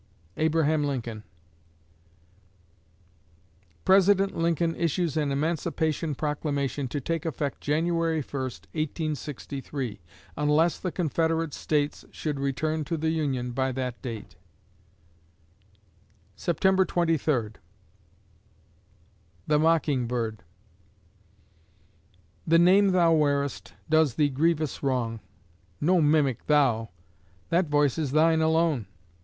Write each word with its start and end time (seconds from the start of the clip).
ABRAHAM 0.37 0.83
LINCOLN 0.83 1.21
_President 3.85 4.33
Lincoln 4.33 4.75
issues 4.75 5.15
an 5.15 5.31
emancipation 5.31 6.15
proclamation 6.15 6.87
to 6.87 6.99
take 6.99 7.23
effect 7.23 7.61
January 7.61 8.21
1, 8.23 8.33
1863, 8.41 10.01
unless 10.35 10.79
the 10.79 10.91
Confederate 10.91 11.53
States 11.53 12.03
should 12.09 12.39
return 12.39 12.83
to 12.83 12.97
the 12.97 13.11
Union 13.11 13.51
by 13.51 13.71
that 13.71 14.01
date_ 14.01 14.33
September 16.35 16.83
Twenty 16.83 17.15
Third 17.19 17.59
THE 19.45 19.59
MOCKING 19.59 20.07
BIRD 20.07 20.41
The 22.47 22.57
name 22.57 22.87
thou 22.87 23.13
wearest 23.13 23.75
does 23.87 24.15
thee 24.15 24.29
grievous 24.29 24.81
wrong. 24.81 25.19
No 25.79 26.01
mimic 26.01 26.47
thou! 26.47 26.89
That 27.49 27.67
voice 27.67 27.99
is 27.99 28.13
thine 28.13 28.41
alone! 28.41 28.87